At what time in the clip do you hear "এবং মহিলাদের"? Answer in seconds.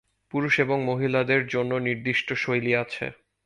0.59-1.41